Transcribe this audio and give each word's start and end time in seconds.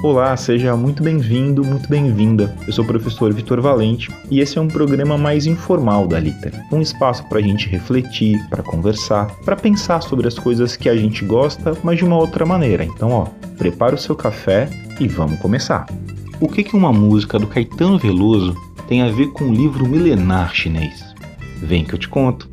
Olá, 0.00 0.36
seja 0.36 0.76
muito 0.76 1.02
bem-vindo, 1.02 1.64
muito 1.64 1.88
bem-vinda. 1.88 2.56
Eu 2.68 2.72
sou 2.72 2.84
o 2.84 2.86
professor 2.86 3.32
Vitor 3.34 3.60
Valente 3.60 4.08
e 4.30 4.38
esse 4.38 4.56
é 4.56 4.60
um 4.60 4.68
programa 4.68 5.18
mais 5.18 5.44
informal 5.44 6.06
da 6.06 6.20
Litera. 6.20 6.64
Um 6.70 6.80
espaço 6.80 7.28
para 7.28 7.40
a 7.40 7.42
gente 7.42 7.68
refletir, 7.68 8.38
para 8.48 8.62
conversar, 8.62 9.26
para 9.44 9.56
pensar 9.56 10.00
sobre 10.00 10.28
as 10.28 10.38
coisas 10.38 10.76
que 10.76 10.88
a 10.88 10.96
gente 10.96 11.24
gosta, 11.24 11.76
mas 11.82 11.98
de 11.98 12.04
uma 12.04 12.16
outra 12.16 12.46
maneira. 12.46 12.84
Então, 12.84 13.10
ó, 13.10 13.26
prepara 13.56 13.96
o 13.96 13.98
seu 13.98 14.14
café 14.14 14.70
e 15.00 15.08
vamos 15.08 15.40
começar. 15.40 15.84
O 16.40 16.46
que, 16.46 16.62
que 16.62 16.76
uma 16.76 16.92
música 16.92 17.36
do 17.36 17.48
Caetano 17.48 17.98
Veloso 17.98 18.54
tem 18.86 19.02
a 19.02 19.10
ver 19.10 19.32
com 19.32 19.46
um 19.46 19.52
livro 19.52 19.84
milenar 19.84 20.54
chinês? 20.54 21.12
Vem 21.56 21.84
que 21.84 21.94
eu 21.94 21.98
te 21.98 22.08
conto. 22.08 22.48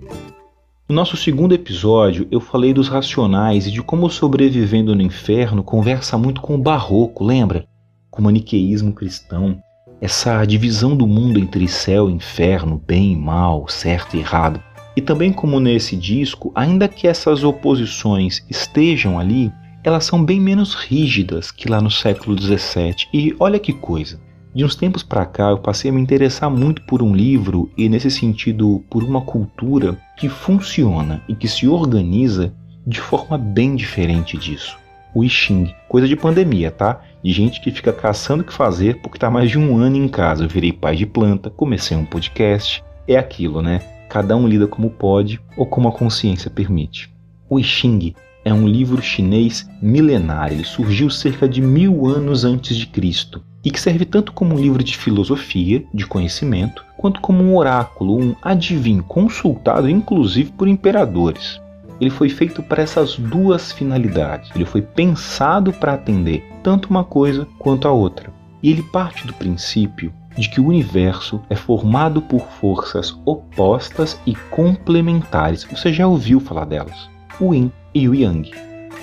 No 0.88 0.94
nosso 0.94 1.18
segundo 1.18 1.56
episódio, 1.56 2.28
eu 2.30 2.40
falei 2.40 2.72
dos 2.72 2.88
racionais 2.88 3.66
e 3.66 3.72
de 3.72 3.82
como 3.82 4.08
sobrevivendo 4.08 4.94
no 4.94 5.02
inferno 5.02 5.64
conversa 5.64 6.16
muito 6.16 6.42
com 6.42 6.54
o 6.54 6.62
barroco, 6.62 7.24
lembra? 7.24 7.66
Com 8.12 8.22
o 8.22 8.26
maniqueísmo 8.26 8.94
cristão, 8.94 9.59
essa 10.00 10.45
divisão 10.45 10.95
do 10.95 11.08
mundo 11.08 11.40
entre 11.40 11.68
céu 11.68 12.08
e 12.08 12.14
inferno, 12.14 12.80
bem 12.86 13.14
e 13.14 13.16
mal, 13.16 13.68
certo 13.68 14.16
e 14.16 14.20
errado. 14.20 14.62
E 14.95 15.02
também 15.02 15.34
como 15.34 15.59
nesse 15.59 15.95
disco, 15.95 16.52
ainda 16.54 16.88
que 16.88 17.08
essas 17.08 17.44
oposições 17.44 18.45
estejam 18.48 19.17
ali, 19.17 19.52
elas 19.84 20.06
são 20.06 20.23
bem 20.23 20.40
menos 20.40 20.76
rígidas 20.76 21.50
que 21.50 21.67
lá 21.67 21.81
no 21.81 21.90
século 21.90 22.40
XVII. 22.40 23.08
E 23.12 23.36
olha 23.40 23.58
que 23.58 23.73
coisa, 23.73 24.20
de 24.55 24.64
uns 24.64 24.73
tempos 24.73 25.04
para 25.04 25.26
cá, 25.26 25.50
eu 25.50 25.58
passei 25.58 25.91
a 25.91 25.94
me 25.94 26.00
interessar 26.00 26.50
muito 26.50 26.82
por 26.84 27.04
um 27.04 27.14
livro 27.14 27.70
e, 27.77 27.90
nesse 27.90 28.09
sentido, 28.09 28.81
por 28.90 29.04
uma 29.04 29.20
cultura 29.20 29.98
que 30.16 30.30
funciona 30.30 31.22
e 31.28 31.36
que 31.36 31.45
se 31.45 31.68
organiza 31.68 32.54
de 32.88 33.02
forma 33.02 33.38
bem 33.38 33.76
diferente 33.76 34.38
disso. 34.38 34.78
O 35.14 35.26
I 35.26 35.30
Ching, 35.30 35.76
coisa 35.90 36.08
de 36.08 36.16
pandemia, 36.16 36.72
tá? 36.72 37.02
De 37.22 37.34
gente 37.34 37.59
que 37.59 37.70
fica 37.70 37.91
caçando 37.91 38.44
o 38.44 38.45
que 38.45 38.54
fazer 38.54 39.02
porque 39.02 39.20
tá 39.20 39.30
mais 39.30 39.52
de 39.52 39.59
um 39.59 39.76
ano 39.78 39.98
em 39.98 40.08
casa. 40.08 40.45
Eu 40.45 40.50
virei 40.50 40.72
pai 40.72 40.95
de 40.95 41.06
planta, 41.06 41.50
comecei 41.50 41.98
um 41.98 42.06
podcast. 42.06 42.81
É 43.06 43.17
aquilo, 43.17 43.61
né? 43.61 43.81
Cada 44.08 44.38
um 44.38 44.48
lida 44.48 44.67
como 44.67 44.89
pode 44.89 45.42
ou 45.58 45.66
como 45.66 45.89
a 45.89 45.92
consciência 45.92 46.50
permite. 46.50 47.14
O 47.50 47.59
I 47.59 47.64
Ching 47.64 48.16
é 48.45 48.53
um 48.53 48.66
livro 48.66 49.02
chinês 49.02 49.70
milenar. 49.81 50.53
Ele 50.53 50.64
surgiu 50.64 51.09
cerca 51.09 51.48
de 51.48 51.61
mil 51.61 52.08
anos 52.08 52.45
antes 52.45 52.78
de 52.78 52.86
Cristo 52.86 53.44
e 53.66 53.71
que 53.71 53.81
serve 53.81 54.05
tanto 54.05 54.31
como 54.31 54.53
um 54.53 54.59
livro 54.59 54.83
de 54.83 54.95
filosofia, 54.95 55.83
de 55.91 56.05
conhecimento, 56.05 56.85
quanto 56.95 57.19
como 57.19 57.44
um 57.44 57.58
oráculo, 57.58 58.16
um 58.16 58.35
adivinho 58.39 59.03
consultado 59.03 59.89
inclusive 59.89 60.52
por 60.52 60.67
imperadores. 60.67 61.59
Ele 61.99 62.11
foi 62.11 62.30
feito 62.30 62.61
para 62.61 62.83
essas 62.83 63.17
duas 63.17 63.71
finalidades. 63.71 64.52
Ele 64.53 64.66
foi 64.66 64.81
pensado 64.81 65.73
para 65.73 65.93
atender 65.93 66.43
tanto 66.61 66.89
uma 66.89 67.03
coisa 67.03 67.47
quanto 67.58 67.88
a 67.88 67.91
outra. 67.91 68.31
E 68.61 68.69
ele 68.69 68.83
parte 68.83 69.25
do 69.25 69.33
princípio 69.33 70.13
de 70.38 70.49
que 70.49 70.59
o 70.59 70.67
universo 70.67 71.41
é 71.49 71.55
formado 71.55 72.21
por 72.21 72.41
forças 72.41 73.17
opostas 73.25 74.19
e 74.25 74.36
complementares. 74.36 75.63
Você 75.63 75.93
já 75.93 76.05
ouviu 76.05 76.39
falar 76.39 76.66
delas? 76.66 77.09
O 77.39 77.53
Yin 77.53 77.71
e 77.93 78.09
o 78.09 78.13
Yang. 78.13 78.52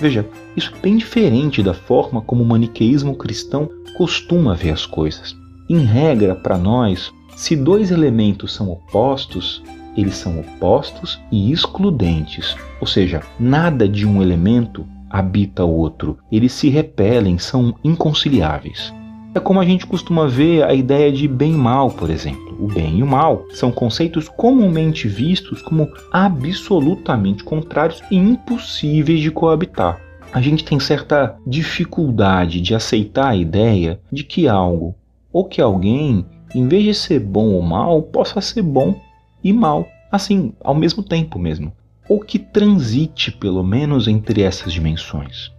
Veja, 0.03 0.27
isso 0.53 0.73
é 0.75 0.79
bem 0.81 0.97
diferente 0.97 1.63
da 1.63 1.73
forma 1.73 2.19
como 2.19 2.43
o 2.43 2.45
maniqueísmo 2.45 3.15
cristão 3.15 3.69
costuma 3.95 4.53
ver 4.53 4.71
as 4.71 4.85
coisas. 4.85 5.33
Em 5.69 5.85
regra, 5.85 6.35
para 6.35 6.57
nós, 6.57 7.09
se 7.37 7.55
dois 7.55 7.89
elementos 7.89 8.53
são 8.53 8.69
opostos, 8.69 9.63
eles 9.95 10.15
são 10.15 10.41
opostos 10.41 11.21
e 11.31 11.53
excludentes, 11.53 12.53
ou 12.81 12.85
seja, 12.85 13.21
nada 13.39 13.87
de 13.87 14.05
um 14.05 14.21
elemento 14.21 14.85
habita 15.09 15.63
o 15.63 15.73
outro, 15.73 16.17
eles 16.29 16.51
se 16.51 16.67
repelem, 16.67 17.39
são 17.39 17.73
inconciliáveis. 17.81 18.93
É 19.35 19.39
como 19.39 19.59
a 19.59 19.65
gente 19.65 19.87
costuma 19.87 20.27
ver 20.27 20.63
a 20.63 20.75
ideia 20.75 21.11
de 21.11 21.27
bem 21.27 21.53
e 21.53 21.57
mal, 21.57 21.89
por 21.89 22.11
exemplo. 22.11 22.55
O 22.59 22.67
bem 22.67 22.99
e 22.99 23.03
o 23.03 23.07
mal 23.07 23.45
são 23.49 23.71
conceitos 23.71 24.29
comumente 24.29 25.07
vistos 25.07 25.59
como 25.63 25.89
absolutamente 26.11 27.43
contrários 27.43 28.03
e 28.11 28.15
impossíveis 28.15 29.21
de 29.21 29.31
coabitar. 29.31 29.99
A 30.31 30.39
gente 30.39 30.63
tem 30.63 30.79
certa 30.79 31.35
dificuldade 31.47 32.61
de 32.61 32.75
aceitar 32.75 33.29
a 33.29 33.35
ideia 33.35 33.99
de 34.11 34.23
que 34.23 34.47
algo 34.47 34.95
ou 35.31 35.45
que 35.45 35.59
alguém, 35.59 36.23
em 36.53 36.67
vez 36.67 36.83
de 36.83 36.93
ser 36.93 37.19
bom 37.19 37.53
ou 37.53 37.61
mal, 37.63 38.03
possa 38.03 38.39
ser 38.39 38.61
bom 38.61 39.01
e 39.43 39.51
mal, 39.51 39.87
assim, 40.11 40.53
ao 40.63 40.75
mesmo 40.75 41.01
tempo 41.01 41.39
mesmo, 41.39 41.73
ou 42.07 42.19
que 42.19 42.37
transite 42.37 43.31
pelo 43.31 43.63
menos 43.63 44.07
entre 44.07 44.43
essas 44.43 44.71
dimensões. 44.71 45.51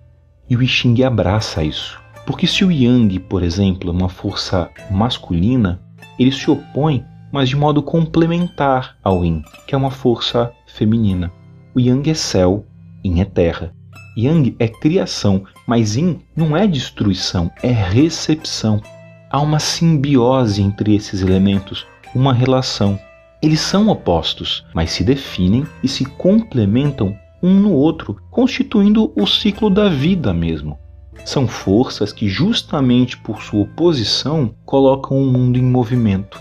E 0.49 0.57
o 0.57 0.63
I 0.63 0.69
Ching 0.69 1.03
abraça 1.03 1.65
isso. 1.65 2.04
Porque 2.27 2.47
se 2.47 2.65
o 2.65 2.73
Yang, 2.73 3.19
por 3.21 3.43
exemplo, 3.43 3.91
é 3.91 3.93
uma 3.93 4.09
força 4.09 4.71
masculina, 4.91 5.81
ele 6.19 6.33
se 6.33 6.51
opõe, 6.51 7.05
mas 7.33 7.49
de 7.49 7.57
modo 7.57 7.83
complementar 7.83 8.97
ao 9.03 9.25
Yin, 9.25 9.43
que 9.67 9.75
é 9.75 9.79
uma 9.79 9.91
força 9.91 10.53
feminina. 10.67 11.33
O 11.75 11.81
Yang 11.81 12.11
é 12.11 12.15
céu, 12.15 12.65
Yin 13.05 13.21
é 13.21 13.25
terra. 13.25 13.75
Yang 14.17 14.55
é 14.59 14.69
criação, 14.69 15.45
mas 15.67 15.97
Yin 15.97 16.21
não 16.37 16.57
é 16.57 16.67
destruição, 16.67 17.51
é 17.63 17.73
recepção. 17.73 18.81
Há 19.29 19.41
uma 19.41 19.59
simbiose 19.59 20.63
entre 20.63 20.95
esses 20.95 21.21
elementos, 21.21 21.85
uma 22.15 22.33
relação. 22.33 22.99
Eles 23.43 23.61
são 23.61 23.89
opostos, 23.89 24.65
mas 24.73 24.93
se 24.93 25.03
definem 25.03 25.67
e 25.83 25.89
se 25.89 26.05
complementam 26.05 27.15
um 27.43 27.53
no 27.53 27.73
outro, 27.73 28.17
constituindo 28.31 29.13
o 29.17 29.27
ciclo 29.27 29.69
da 29.69 29.89
vida 29.89 30.33
mesmo. 30.33 30.79
São 31.25 31.49
forças 31.49 32.13
que, 32.13 32.29
justamente 32.29 33.17
por 33.17 33.43
sua 33.43 33.63
oposição, 33.63 34.55
colocam 34.65 35.17
o 35.17 35.25
mundo 35.25 35.59
em 35.59 35.63
movimento. 35.63 36.41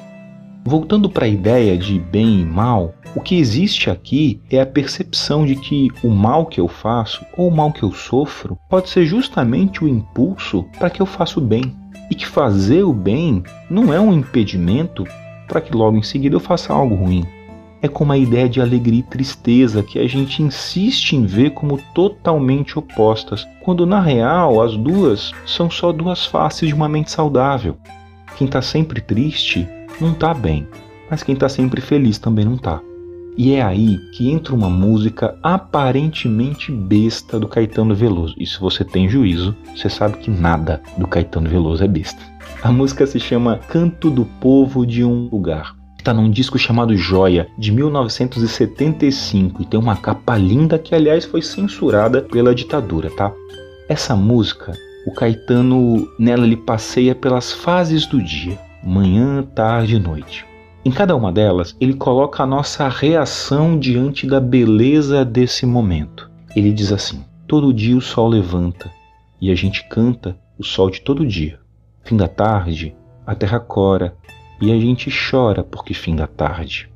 Voltando 0.66 1.10
para 1.10 1.26
a 1.26 1.30
ideia 1.30 1.78
de 1.78 2.00
bem 2.00 2.42
e 2.42 2.46
mal, 2.46 2.94
o 3.16 3.22
que 3.22 3.36
existe 3.36 3.90
aqui 3.90 4.42
é 4.50 4.60
a 4.60 4.66
percepção 4.66 5.46
de 5.46 5.56
que 5.56 5.90
o 6.04 6.10
mal 6.10 6.46
que 6.46 6.60
eu 6.60 6.68
faço 6.68 7.26
ou 7.38 7.48
o 7.48 7.56
mal 7.56 7.72
que 7.72 7.84
eu 7.84 7.92
sofro 7.92 8.58
pode 8.70 8.90
ser 8.90 9.06
justamente 9.06 9.84
o 9.84 9.88
impulso 9.88 10.66
para 10.78 10.90
que 10.90 11.02
eu 11.02 11.06
faça 11.06 11.40
o 11.40 11.44
bem. 11.44 11.76
E 12.10 12.16
que 12.16 12.26
fazer 12.26 12.84
o 12.84 12.94
bem 12.94 13.44
não 13.70 13.94
é 13.94 14.00
um 14.00 14.14
impedimento 14.14 15.06
para 15.48 15.62
que 15.62 15.76
logo 15.76 15.98
em 15.98 16.04
seguida 16.04 16.36
eu 16.36 16.40
faça 16.40 16.74
algo 16.74 16.96
ruim 16.96 17.26
é 17.84 17.88
como 17.90 18.14
a 18.14 18.18
ideia 18.18 18.48
de 18.48 18.62
alegria 18.62 19.02
e 19.02 19.04
tristeza 19.04 19.84
que 19.84 20.00
a 20.00 20.08
gente 20.08 20.42
insiste 20.42 21.18
em 21.18 21.26
ver 21.26 21.50
como 21.50 21.78
totalmente 21.94 22.80
opostas, 22.80 23.46
quando 23.60 23.86
na 23.86 24.00
real 24.00 24.62
as 24.62 24.78
duas 24.78 25.34
são 25.46 25.70
só 25.70 25.92
duas 25.92 26.26
faces 26.26 26.70
de 26.70 26.74
uma 26.74 26.88
mente 26.88 27.12
saudável. 27.12 27.76
Quem 28.38 28.46
está 28.46 28.62
sempre 28.62 29.02
triste 29.02 29.68
não 30.00 30.14
está 30.14 30.34
bem, 30.34 30.66
mas 31.12 31.24
quem 31.24 31.34
está 31.34 31.50
sempre 31.50 31.82
feliz 31.82 32.18
também 32.18 32.46
não 32.46 32.56
está. 32.56 32.82
E 33.36 33.54
é 33.54 33.62
aí 33.62 33.98
que 34.14 34.32
entra 34.32 34.56
uma 34.56 34.70
música 34.70 35.38
aparentemente 35.44 36.72
besta 36.72 37.38
do 37.38 37.50
Caetano 37.50 37.94
Veloso. 37.94 38.34
E 38.38 38.46
se 38.46 38.60
você 38.62 38.86
tem 38.86 39.10
juízo, 39.10 39.54
você 39.76 39.90
sabe 39.90 40.20
que 40.20 40.32
nada 40.32 40.82
do 40.98 41.06
Caetano 41.06 41.50
Veloso 41.50 41.84
é 41.84 41.88
besta. 41.88 42.22
A 42.62 42.72
música 42.72 43.06
se 43.06 43.20
chama 43.20 43.60
Canto 43.68 44.10
do 44.10 44.24
Povo 44.40 44.86
de 44.86 45.04
um 45.04 45.28
Lugar 45.30 45.83
está 46.04 46.14
num 46.14 46.30
disco 46.30 46.60
chamado 46.60 46.98
Joia, 46.98 47.48
de 47.58 47.72
1975, 47.72 49.62
e 49.62 49.66
tem 49.66 49.80
uma 49.80 49.96
capa 49.96 50.38
linda 50.38 50.78
que, 50.78 50.94
aliás, 50.94 51.24
foi 51.24 51.42
censurada 51.42 52.22
pela 52.22 52.54
ditadura, 52.54 53.10
tá? 53.10 53.32
Essa 53.88 54.14
música, 54.14 54.74
o 55.08 55.14
Caetano, 55.14 56.06
nela 56.20 56.46
ele 56.46 56.58
passeia 56.58 57.16
pelas 57.16 57.54
fases 57.54 58.06
do 58.06 58.22
dia, 58.22 58.60
manhã, 58.84 59.42
tarde 59.56 59.96
e 59.96 60.00
noite. 60.00 60.46
Em 60.84 60.92
cada 60.92 61.16
uma 61.16 61.32
delas, 61.32 61.74
ele 61.80 61.94
coloca 61.94 62.44
a 62.44 62.48
nossa 62.48 62.90
reação 62.90 63.80
diante 63.80 64.28
da 64.28 64.42
beleza 64.42 65.24
desse 65.24 65.66
momento. 65.66 66.30
Ele 66.54 66.74
diz 66.74 66.92
assim: 66.92 67.24
Todo 67.48 67.74
dia 67.74 67.96
o 67.96 68.02
sol 68.02 68.28
levanta 68.28 68.92
e 69.40 69.50
a 69.50 69.56
gente 69.56 69.88
canta 69.88 70.38
o 70.60 70.64
sol 70.66 70.90
de 70.90 71.00
todo 71.00 71.26
dia. 71.26 71.60
Fim 72.04 72.18
da 72.18 72.28
tarde, 72.28 72.94
a 73.26 73.34
terra 73.34 73.62
cora 73.62 74.14
e 74.64 74.72
a 74.72 74.80
gente 74.80 75.12
chora 75.12 75.62
porque 75.62 75.94
fim 75.94 76.16
da 76.16 76.26
tarde. 76.26 76.90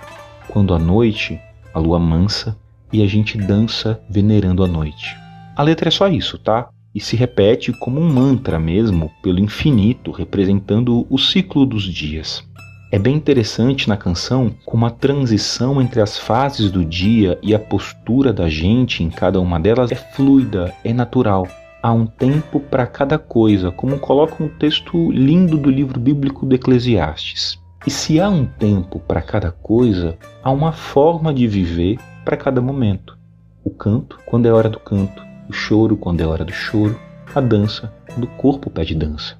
Quando 0.48 0.74
à 0.74 0.80
noite 0.80 1.38
a 1.74 1.80
lua 1.80 2.00
mansa 2.00 2.58
e 2.94 3.04
a 3.04 3.08
gente 3.08 3.38
dança 3.38 4.00
venerando 4.10 4.64
a 4.64 4.68
noite. 4.68 5.18
A 5.54 5.64
letra 5.64 5.90
é 5.90 5.92
só 5.92 6.08
isso, 6.08 6.38
tá? 6.38 6.69
E 6.96 7.02
se 7.02 7.18
repete 7.18 7.74
como 7.74 8.00
um 8.00 8.08
mantra 8.08 8.58
mesmo, 8.58 9.12
pelo 9.22 9.40
infinito, 9.40 10.12
representando 10.12 11.06
o 11.10 11.18
ciclo 11.18 11.66
dos 11.66 11.84
dias. 11.84 12.42
É 12.90 12.98
bem 12.98 13.18
interessante 13.18 13.90
na 13.90 13.98
canção 13.98 14.50
como 14.64 14.86
a 14.86 14.90
transição 14.90 15.81
entre 15.81 16.00
as 16.00 16.18
fases 16.18 16.72
do 16.72 16.86
dia 16.86 17.38
e 17.44 17.54
a 17.54 17.60
postura 17.60 18.31
da 18.31 18.48
gente 18.48 19.04
em 19.04 19.10
cada 19.10 19.42
uma 19.42 19.60
delas 19.60 19.92
é 19.92 19.96
fluida, 19.96 20.74
é 20.86 20.94
natural. 20.94 21.46
Há 21.88 21.94
um 21.94 22.06
tempo 22.06 22.60
para 22.60 22.86
cada 22.86 23.18
coisa, 23.18 23.72
como 23.72 23.98
coloca 23.98 24.44
um 24.44 24.50
texto 24.50 25.10
lindo 25.10 25.57
do 25.57 25.72
livro 25.72 25.98
bíblico 25.98 26.45
do 26.45 26.54
Eclesiastes. 26.54 27.57
E 27.88 27.89
se 27.89 28.19
há 28.19 28.28
um 28.28 28.45
tempo 28.45 29.00
para 29.00 29.22
cada 29.22 29.54
coisa, 29.54 30.18
há 30.44 30.51
uma 30.51 30.74
forma 30.74 31.34
de 31.34 31.48
viver 31.48 31.98
para 32.25 32.36
cada 32.36 32.60
momento. 32.60 33.18
O 33.63 33.69
canto, 33.69 34.19
quando 34.25 34.48
é 34.48 34.51
hora 34.51 34.68
do 34.68 34.81
canto, 34.81 35.24
o 35.48 35.54
choro, 35.54 35.95
quando 35.95 36.19
é 36.19 36.28
hora 36.28 36.44
do 36.44 36.51
choro, 36.51 37.00
a 37.34 37.39
dança, 37.39 37.94
quando 38.06 38.25
o 38.25 38.36
corpo 38.36 38.69
pede 38.69 38.94
dança. 38.94 39.38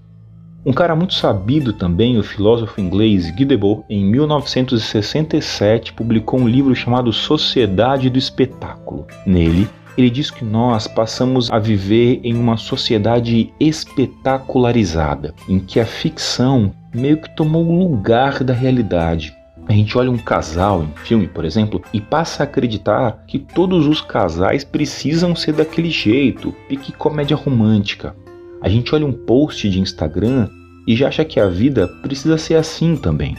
Um 0.66 0.72
cara 0.72 0.96
muito 0.96 1.16
sabido 1.16 1.74
também, 1.74 2.18
o 2.18 2.24
filósofo 2.24 2.80
inglês 2.80 3.30
Guy 3.30 3.44
Debord, 3.44 3.84
em 3.90 4.06
1967 4.06 5.92
publicou 5.92 6.40
um 6.40 6.48
livro 6.48 6.74
chamado 6.74 7.12
Sociedade 7.12 8.10
do 8.10 8.18
Espetáculo. 8.18 9.06
Nele, 9.26 9.68
ele 9.98 10.10
diz 10.10 10.30
que 10.30 10.46
nós 10.46 10.88
passamos 10.88 11.52
a 11.52 11.58
viver 11.58 12.20
em 12.24 12.36
uma 12.36 12.56
sociedade 12.56 13.52
espetacularizada, 13.60 15.34
em 15.50 15.60
que 15.60 15.80
a 15.80 15.86
ficção 15.86 16.72
meio 16.94 17.18
que 17.18 17.36
tomou 17.36 17.66
o 17.66 17.80
lugar 17.80 18.44
da 18.44 18.54
realidade. 18.54 19.36
A 19.68 19.74
gente 19.74 19.98
olha 19.98 20.10
um 20.10 20.18
casal 20.18 20.84
em 20.84 20.92
filme, 21.04 21.28
por 21.28 21.44
exemplo, 21.44 21.82
e 21.92 22.00
passa 22.00 22.44
a 22.44 22.46
acreditar 22.46 23.24
que 23.28 23.38
todos 23.38 23.86
os 23.86 24.00
casais 24.00 24.64
precisam 24.64 25.36
ser 25.36 25.54
daquele 25.54 25.90
jeito, 25.90 26.54
pique 26.70 26.94
comédia 26.94 27.36
romântica. 27.36 28.16
A 28.62 28.70
gente 28.70 28.94
olha 28.96 29.06
um 29.06 29.12
post 29.12 29.70
de 29.70 29.80
Instagram 29.80 30.48
e 30.88 30.96
já 30.96 31.10
acha 31.10 31.26
que 31.26 31.40
a 31.40 31.50
vida 31.50 31.88
precisa 32.02 32.38
ser 32.38 32.56
assim 32.56 32.96
também. 32.96 33.36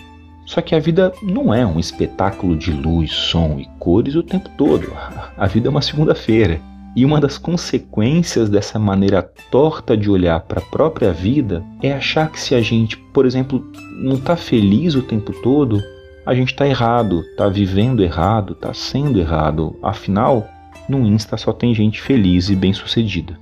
Só 0.49 0.63
que 0.63 0.75
a 0.75 0.81
vida 0.81 1.13
não 1.23 1.53
é 1.53 1.67
um 1.67 1.79
espetáculo 1.79 2.57
de 2.57 2.73
luz, 2.73 3.13
som 3.13 3.59
e 3.59 3.67
cores 3.79 4.15
o 4.15 4.23
tempo 4.23 4.49
todo. 4.57 4.91
A 5.37 5.47
vida 5.47 5.69
é 5.69 5.71
uma 5.71 5.83
segunda-feira. 5.83 6.59
E 6.97 7.05
uma 7.05 7.21
das 7.21 7.37
consequências 7.37 8.49
dessa 8.49 8.79
maneira 8.79 9.23
torta 9.51 9.95
de 9.95 10.09
olhar 10.11 10.41
para 10.41 10.61
a 10.61 10.65
própria 10.65 11.13
vida 11.13 11.63
é 11.83 11.93
achar 11.93 12.33
que 12.33 12.41
se 12.41 12.55
a 12.55 12.63
gente, 12.63 12.97
por 12.97 13.27
exemplo, 13.27 13.63
não 13.99 14.15
está 14.15 14.37
feliz 14.37 14.95
o 14.95 15.03
tempo 15.03 15.35
todo, 15.43 15.83
a 16.25 16.35
gente 16.35 16.53
está 16.53 16.67
errado, 16.67 17.21
está 17.21 17.47
vivendo 17.47 18.03
errado, 18.03 18.55
está 18.55 18.73
sendo 18.73 19.21
errado. 19.21 19.77
Afinal, 19.83 20.49
no 20.89 21.07
Insta 21.07 21.37
só 21.37 21.53
tem 21.53 21.75
gente 21.75 22.01
feliz 22.01 22.49
e 22.49 22.57
bem-sucedida. 22.57 23.39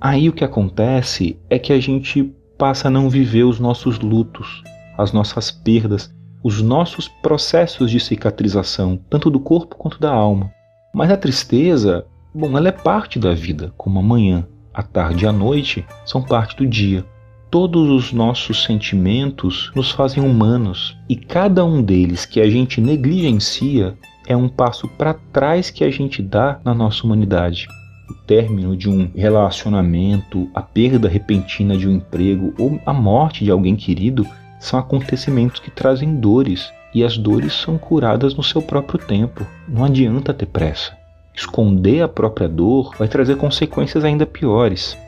Aí 0.00 0.28
o 0.28 0.32
que 0.32 0.44
acontece 0.44 1.36
é 1.50 1.58
que 1.58 1.72
a 1.72 1.80
gente 1.80 2.32
passa 2.56 2.86
a 2.86 2.90
não 2.92 3.10
viver 3.10 3.42
os 3.42 3.58
nossos 3.58 3.98
lutos, 3.98 4.62
as 4.96 5.12
nossas 5.12 5.50
perdas, 5.50 6.16
os 6.42 6.62
nossos 6.62 7.08
processos 7.08 7.90
de 7.90 8.00
cicatrização, 8.00 8.98
tanto 9.10 9.30
do 9.30 9.40
corpo 9.40 9.76
quanto 9.76 10.00
da 10.00 10.12
alma. 10.12 10.52
Mas 10.94 11.10
a 11.10 11.16
tristeza, 11.16 12.06
bom, 12.34 12.56
ela 12.56 12.68
é 12.68 12.72
parte 12.72 13.18
da 13.18 13.34
vida, 13.34 13.72
como 13.76 13.98
a 13.98 14.02
manhã, 14.02 14.46
a 14.72 14.82
tarde 14.82 15.24
e 15.24 15.28
a 15.28 15.32
noite 15.32 15.84
são 16.06 16.22
parte 16.22 16.56
do 16.56 16.66
dia. 16.66 17.04
Todos 17.50 17.88
os 17.90 18.12
nossos 18.12 18.62
sentimentos 18.62 19.72
nos 19.74 19.90
fazem 19.90 20.22
humanos 20.22 20.96
e 21.08 21.16
cada 21.16 21.64
um 21.64 21.82
deles 21.82 22.26
que 22.26 22.40
a 22.40 22.48
gente 22.48 22.80
negligencia 22.80 23.96
é 24.26 24.36
um 24.36 24.48
passo 24.48 24.86
para 24.86 25.14
trás 25.14 25.70
que 25.70 25.82
a 25.82 25.90
gente 25.90 26.22
dá 26.22 26.60
na 26.62 26.74
nossa 26.74 27.04
humanidade. 27.04 27.66
O 28.10 28.14
término 28.26 28.76
de 28.76 28.88
um 28.88 29.10
relacionamento, 29.14 30.48
a 30.54 30.60
perda 30.60 31.08
repentina 31.08 31.76
de 31.76 31.88
um 31.88 31.92
emprego 31.92 32.54
ou 32.58 32.78
a 32.84 32.92
morte 32.92 33.44
de 33.44 33.50
alguém 33.50 33.74
querido 33.74 34.26
são 34.58 34.78
acontecimentos 34.78 35.60
que 35.60 35.70
trazem 35.70 36.16
dores 36.16 36.72
e 36.94 37.04
as 37.04 37.16
dores 37.16 37.52
são 37.52 37.78
curadas 37.78 38.34
no 38.34 38.42
seu 38.42 38.62
próprio 38.62 38.98
tempo. 38.98 39.46
Não 39.68 39.84
adianta 39.84 40.34
ter 40.34 40.46
pressa. 40.46 40.96
Esconder 41.34 42.02
a 42.02 42.08
própria 42.08 42.48
dor 42.48 42.94
vai 42.98 43.06
trazer 43.06 43.36
consequências 43.36 44.04
ainda 44.04 44.26
piores. 44.26 44.98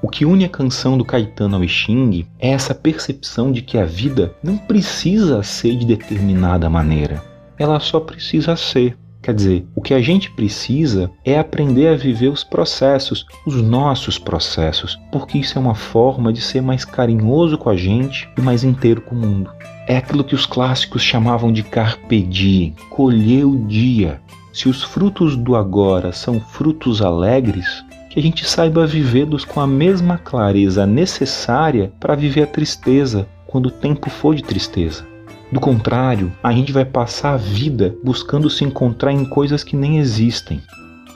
O 0.00 0.08
que 0.08 0.24
une 0.24 0.44
a 0.44 0.48
canção 0.48 0.96
do 0.96 1.04
Caetano 1.04 1.56
ao 1.56 1.66
Xing 1.66 2.26
é 2.38 2.50
essa 2.50 2.74
percepção 2.74 3.50
de 3.50 3.62
que 3.62 3.78
a 3.78 3.84
vida 3.84 4.34
não 4.42 4.56
precisa 4.56 5.42
ser 5.42 5.76
de 5.76 5.84
determinada 5.84 6.70
maneira. 6.70 7.22
Ela 7.58 7.80
só 7.80 7.98
precisa 7.98 8.54
ser. 8.56 8.96
Quer 9.20 9.34
dizer, 9.34 9.66
o 9.74 9.82
que 9.82 9.92
a 9.92 10.00
gente 10.00 10.30
precisa 10.30 11.10
é 11.24 11.38
aprender 11.38 11.88
a 11.88 11.96
viver 11.96 12.28
os 12.28 12.44
processos, 12.44 13.26
os 13.44 13.60
nossos 13.60 14.18
processos, 14.18 14.98
porque 15.10 15.38
isso 15.38 15.58
é 15.58 15.60
uma 15.60 15.74
forma 15.74 16.32
de 16.32 16.40
ser 16.40 16.62
mais 16.62 16.84
carinhoso 16.84 17.58
com 17.58 17.68
a 17.68 17.76
gente 17.76 18.28
e 18.38 18.40
mais 18.40 18.64
inteiro 18.64 19.00
com 19.00 19.14
o 19.14 19.18
mundo. 19.18 19.50
É 19.86 19.96
aquilo 19.96 20.24
que 20.24 20.34
os 20.34 20.46
clássicos 20.46 21.02
chamavam 21.02 21.52
de 21.52 21.62
carpe 21.62 22.22
diem, 22.22 22.74
colher 22.90 23.44
o 23.44 23.66
dia. 23.66 24.20
Se 24.52 24.68
os 24.68 24.82
frutos 24.82 25.36
do 25.36 25.56
agora 25.56 26.12
são 26.12 26.40
frutos 26.40 27.02
alegres, 27.02 27.84
que 28.10 28.18
a 28.18 28.22
gente 28.22 28.48
saiba 28.48 28.86
vivê-los 28.86 29.44
com 29.44 29.60
a 29.60 29.66
mesma 29.66 30.16
clareza 30.18 30.86
necessária 30.86 31.92
para 32.00 32.14
viver 32.14 32.42
a 32.42 32.46
tristeza 32.46 33.28
quando 33.46 33.66
o 33.66 33.70
tempo 33.70 34.08
for 34.10 34.34
de 34.34 34.42
tristeza. 34.42 35.04
Do 35.50 35.60
contrário, 35.60 36.30
a 36.42 36.52
gente 36.52 36.72
vai 36.72 36.84
passar 36.84 37.34
a 37.34 37.36
vida 37.38 37.96
buscando 38.04 38.50
se 38.50 38.64
encontrar 38.64 39.12
em 39.12 39.24
coisas 39.24 39.64
que 39.64 39.76
nem 39.76 39.98
existem. 39.98 40.60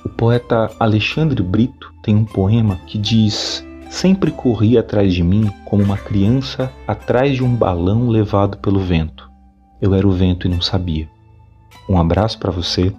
O 0.05 0.09
poeta 0.09 0.71
Alexandre 0.81 1.43
Brito 1.43 1.93
tem 2.03 2.17
um 2.17 2.25
poema 2.25 2.77
que 2.87 2.97
diz: 2.97 3.65
Sempre 3.91 4.31
corri 4.31 4.79
atrás 4.79 5.13
de 5.13 5.23
mim 5.23 5.51
como 5.67 5.83
uma 5.83 5.99
criança 5.99 6.73
atrás 6.89 7.37
de 7.37 7.45
um 7.45 7.55
balão 7.55 8.09
levado 8.09 8.57
pelo 8.57 8.81
vento. 8.81 9.31
Eu 9.81 9.95
era 9.95 10.09
o 10.09 10.13
vento 10.13 10.47
e 10.47 10.51
não 10.51 10.63
sabia. 10.63 11.09
Um 11.87 11.99
abraço 11.99 12.39
para 12.39 12.51
você 12.51 12.95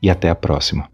e 0.00 0.08
até 0.08 0.30
a 0.30 0.34
próxima. 0.34 0.88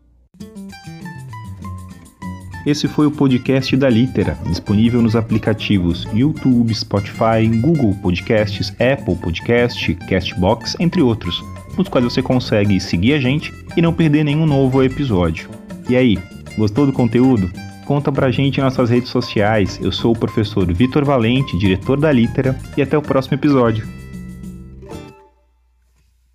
Esse 2.66 2.88
foi 2.88 3.06
o 3.06 3.12
podcast 3.12 3.76
da 3.76 3.88
Litera, 3.88 4.36
disponível 4.44 5.00
nos 5.00 5.14
aplicativos 5.14 6.04
YouTube, 6.12 6.74
Spotify, 6.74 7.46
Google 7.60 7.94
Podcasts, 8.02 8.70
Apple 8.72 9.14
Podcast, 9.14 9.94
Castbox, 10.08 10.74
entre 10.80 11.00
outros, 11.00 11.44
nos 11.78 11.88
quais 11.88 12.04
você 12.04 12.20
consegue 12.20 12.80
seguir 12.80 13.12
a 13.12 13.20
gente 13.20 13.54
e 13.76 13.80
não 13.80 13.92
perder 13.92 14.24
nenhum 14.24 14.44
novo 14.44 14.82
episódio. 14.82 15.48
E 15.88 15.94
aí, 15.94 16.18
gostou 16.58 16.84
do 16.86 16.92
conteúdo? 16.92 17.48
Conta 17.84 18.10
pra 18.10 18.32
gente 18.32 18.60
nas 18.60 18.72
nossas 18.72 18.90
redes 18.90 19.10
sociais. 19.10 19.78
Eu 19.80 19.92
sou 19.92 20.12
o 20.12 20.18
professor 20.18 20.66
Vitor 20.74 21.04
Valente, 21.04 21.56
diretor 21.56 22.00
da 22.00 22.10
Litera, 22.10 22.58
e 22.76 22.82
até 22.82 22.98
o 22.98 23.02
próximo 23.02 23.36
episódio. 23.36 23.86